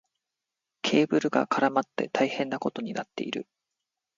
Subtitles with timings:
[0.81, 3.47] ケーブルが絡まって大変なことになっている。